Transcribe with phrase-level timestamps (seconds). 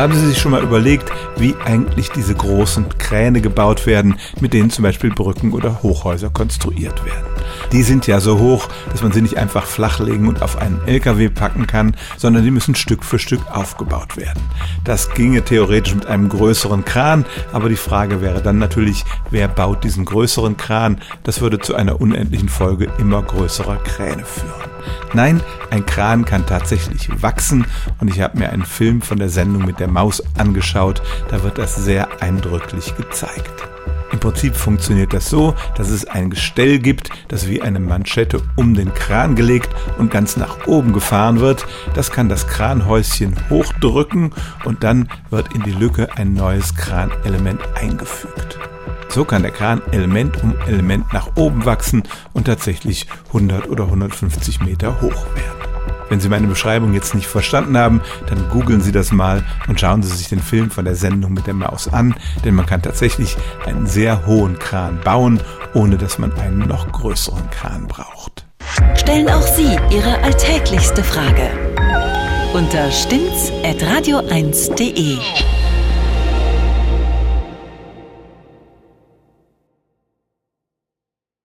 [0.00, 4.70] Haben Sie sich schon mal überlegt, wie eigentlich diese großen Kräne gebaut werden, mit denen
[4.70, 7.39] zum Beispiel Brücken oder Hochhäuser konstruiert werden?
[7.72, 11.28] Die sind ja so hoch, dass man sie nicht einfach flachlegen und auf einen LKW
[11.28, 14.42] packen kann, sondern die müssen Stück für Stück aufgebaut werden.
[14.84, 19.84] Das ginge theoretisch mit einem größeren Kran, aber die Frage wäre dann natürlich, wer baut
[19.84, 21.00] diesen größeren Kran?
[21.22, 24.70] Das würde zu einer unendlichen Folge immer größerer Kräne führen.
[25.12, 25.40] Nein,
[25.70, 27.66] ein Kran kann tatsächlich wachsen
[28.00, 31.58] und ich habe mir einen Film von der Sendung mit der Maus angeschaut, da wird
[31.58, 33.68] das sehr eindrücklich gezeigt.
[34.20, 38.74] Im Prinzip funktioniert das so, dass es ein Gestell gibt, das wie eine Manschette um
[38.74, 41.66] den Kran gelegt und ganz nach oben gefahren wird.
[41.94, 44.34] Das kann das Kranhäuschen hochdrücken
[44.66, 48.58] und dann wird in die Lücke ein neues Kranelement eingefügt.
[49.08, 52.02] So kann der Kran Element um Element nach oben wachsen
[52.34, 55.59] und tatsächlich 100 oder 150 Meter hoch werden.
[56.10, 60.02] Wenn Sie meine Beschreibung jetzt nicht verstanden haben, dann googeln Sie das mal und schauen
[60.02, 63.36] Sie sich den Film von der Sendung mit der Maus an, denn man kann tatsächlich
[63.64, 65.40] einen sehr hohen Kran bauen,
[65.72, 68.44] ohne dass man einen noch größeren Kran braucht.
[68.94, 71.48] Stellen auch Sie Ihre alltäglichste Frage
[72.52, 75.49] unter stimmt's at radio1.de.